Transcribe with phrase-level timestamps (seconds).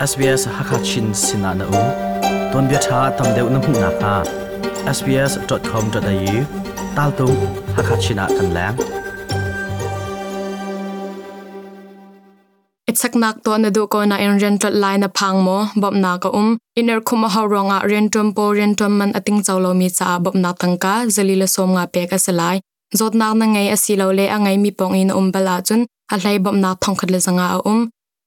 [0.00, 1.82] SBS Hakachin Sinana U.
[2.52, 4.14] Ton bia tha tam deuh na hmu na kha
[4.96, 6.38] sbs.com.au
[6.96, 7.26] tal tu
[7.76, 8.76] Hakachina kan lang.
[12.90, 16.32] Ichaknak to na du ko na in rental line na phang mo bob na ka
[16.40, 16.56] um.
[16.80, 20.94] Iner khuma ha ronga, rentum po rentum man ating chawlo mi cha bob na tangka
[21.14, 22.56] zalila som nga pe ka salai
[22.98, 25.80] zot na na ngai asilo le angai mi pong in um bala chun,
[26.12, 27.80] a hlai bob na thong khat le zanga a um.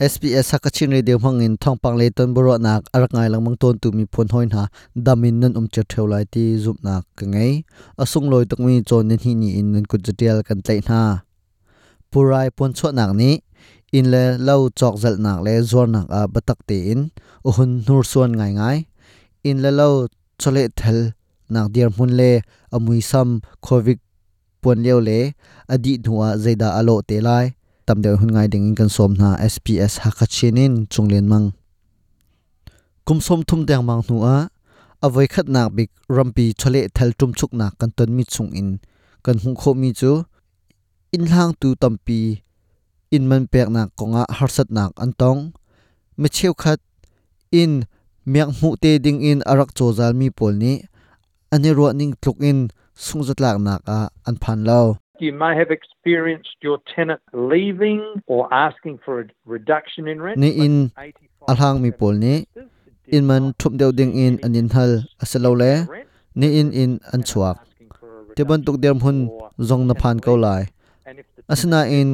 [0.00, 3.88] SPS hakachin radio hangin thongpang le ton boro nak arak ngai lang mang ton tu
[3.92, 4.64] mi phon hoin ha
[4.96, 7.52] damin nan um che theu lai ti zup nak ka ngai
[8.02, 11.00] asung loi tak mi chon nen hi ni in nan kut jetial kan tlai na
[12.10, 13.30] purai pon chho nak ni
[13.98, 17.00] in le lo chok zal nak le zor nak a batak te in.
[17.48, 18.78] Uhun nur suan ngai ngai.
[19.48, 19.88] In le lo
[20.40, 20.98] chole thel
[21.52, 22.30] nak dir mun le
[22.74, 23.28] amui sam
[23.66, 23.98] covid
[24.62, 25.18] pon leo le.
[25.72, 27.46] Adi nuwa zaida alo te lai.
[27.86, 31.46] Tam de hun ngai ding kan som na SPS hakachin in chunglen mang
[33.06, 34.36] kum som thum dang mang nu a.
[35.04, 38.68] Avoi khat nak bik rampi chole thel tum chuk nak kan ton mi chung in.
[39.24, 40.12] Kan hung kho mi chu.
[41.14, 42.43] In hlang tu tampi
[43.10, 45.52] in man pek nak konga harsat nak antong.
[46.16, 46.80] Me cheu khat
[47.52, 47.84] in
[48.26, 50.84] miak mu te ding in arak chozal mi pol ni.
[51.52, 55.70] Ani ro ning tluk in sungjat lak nak a an phan lo You may have
[55.70, 60.38] experienced your tenant leaving or asking for a reduction in rent.
[60.38, 60.90] ni in
[61.50, 62.46] alhang mi pol ni
[63.06, 65.72] in man thup deu ding in anin hal asalo le
[66.34, 67.56] ni in in an chuak.
[68.34, 69.18] te ban tuk derm hun
[69.68, 70.62] zong na phan ko lai
[71.52, 72.08] asna in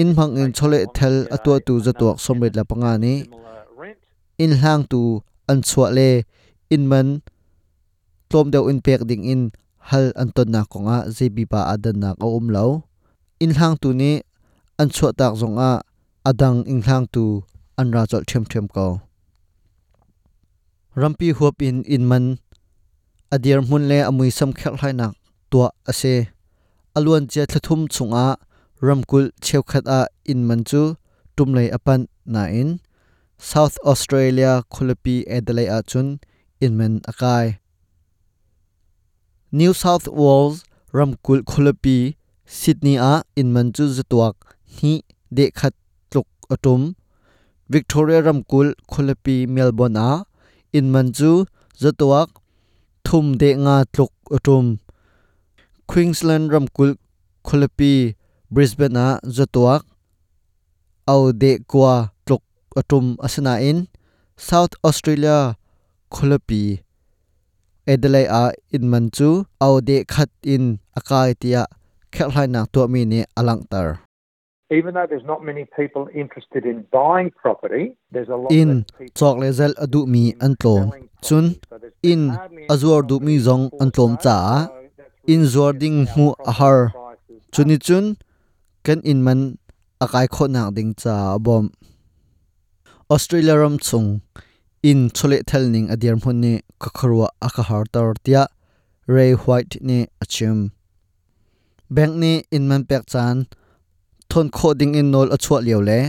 [0.00, 3.14] in phang in chole thel atwa tu zatuak somret la panga ni
[4.44, 5.00] in hlang tu
[5.50, 6.08] an chua le
[6.74, 7.08] in man
[8.30, 9.42] tom deu in pek ding in
[9.88, 12.66] hal an ton na konga jb pa adan na ko um lo
[13.44, 14.10] in hlang tu ni
[14.80, 15.70] an chua tak zong a
[16.30, 17.24] adang in hlang tu
[17.80, 18.86] an ra chol them them ko
[21.00, 22.24] rampi huap in in man
[23.34, 25.12] adir mun le amui sam khel hlai nak
[25.50, 26.14] tua ase
[26.96, 28.26] alwan che thlathum chunga
[28.86, 30.00] ramkul chheukhat a
[30.32, 30.62] in man
[31.36, 32.00] tumlei apan
[32.34, 32.70] na in
[33.50, 36.08] south australia khulapi Adelaide a chun
[36.64, 37.46] in man akai
[39.58, 40.56] new south wales
[40.98, 41.98] ramkul khulapi
[42.58, 44.34] sydney a in man chu zatuak
[44.76, 44.92] hi
[45.36, 45.74] de khat
[46.10, 46.80] tluk atum
[47.74, 50.10] victoria ramkul khulapi melbourne a
[50.78, 51.30] in man chu
[51.82, 52.28] zatuak
[53.06, 54.64] thum de nga tluk atum
[55.90, 56.90] queensland ramkul
[57.48, 57.94] khulapi
[58.54, 59.82] Brisbane a zotuak
[61.10, 62.42] au de kwa tlok
[62.78, 63.90] atum asana in
[64.38, 65.58] South Australia
[66.14, 66.78] kholapi
[67.82, 71.66] Adelaide a inman chu au de khat in akai tia
[72.14, 73.98] khelhaina to mi ne alangtar
[74.70, 78.86] Even though there's not many people interested in buying property, there's a lot in
[79.18, 80.94] chok lezel adu mi antlom
[81.26, 81.58] chun
[82.06, 82.30] in
[82.70, 84.36] azur du mi zong antlom cha
[85.26, 86.94] in zording mu ahar
[87.50, 88.14] chuni chun
[88.86, 89.40] kan in man
[90.04, 91.14] akai kho nak ding cha
[91.44, 91.64] bom
[93.14, 94.08] australia ram chung
[94.90, 96.52] in chole thel ning adir mun ni
[96.82, 98.42] ka kharwa aka har tar tia
[99.14, 100.58] ray white ni achim
[101.94, 103.36] bank ni in man pek chan
[104.30, 106.00] thon kho ding in nol achwa leo le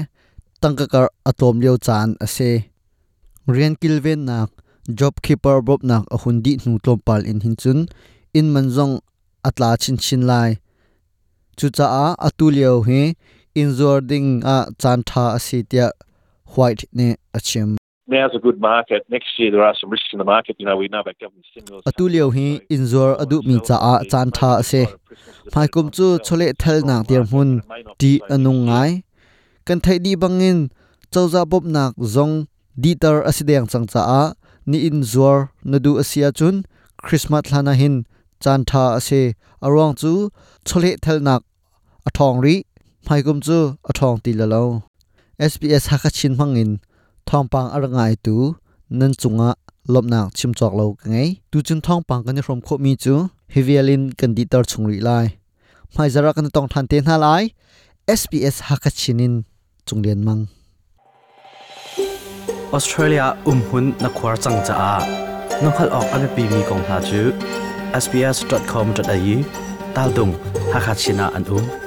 [0.62, 2.52] tangka kar atom leo chan ase
[3.56, 4.50] rian kilven nak
[5.00, 7.80] job keeper bob nak a hundi nu tlom pal in hin chun
[8.38, 8.94] in manzong
[9.48, 10.50] atla chin chin lai
[11.58, 13.02] chu cha a atu leo he
[13.64, 15.90] in zor ding a chan tha asitia
[16.56, 17.76] white ne achim
[18.08, 19.04] now's a good market.
[19.10, 20.56] Next year there are some risks in the market.
[20.60, 21.84] You know, we know about government stimulus.
[21.90, 24.84] atu leo hi in zor adu mi cha a chan tha ase
[25.56, 27.54] mai kum chu chole thel nak dir hun
[28.00, 28.92] ti anung ngai
[29.68, 30.60] kan thai di bangin
[31.14, 32.36] chawza bob nak zong
[32.84, 34.24] ditar asideng chang cha a
[34.70, 35.38] ni in zor
[35.72, 36.64] nadu asia chun
[37.06, 37.96] christmas hlana hin
[38.46, 39.10] จันทาเส
[39.64, 40.14] อรวงจู
[40.68, 41.42] ชเลทลนัก
[42.06, 42.56] อทองรี
[43.04, 44.64] ไมกุมจูอทองตีละลอ
[45.52, 46.70] SBS ฮักชินมังอิน
[47.30, 48.36] ทองปังอรงายตู
[49.00, 49.50] นันจุงะ
[49.94, 51.16] ลบนักชิมจอกเลาไง
[51.52, 53.14] ตูจึงทองปังกันรมโคมีจู
[53.54, 55.10] ฮิเวียลินกันดีตอร์ชงรีไล
[55.94, 57.28] ไมจารักันต้องทันเตนฮาไล
[58.20, 59.34] SBS ฮักชินิน
[59.88, 60.40] จุงเรียนมัง
[62.74, 64.92] ออสเตรเลียอุ้มหุ่นนักควาจังจ้า
[65.64, 67.22] น้องขัดออกอันเป็นปีมีกองทาจู
[68.04, 69.38] sbs.com.au
[69.94, 70.34] tal dung
[70.74, 71.85] hakachina à, an um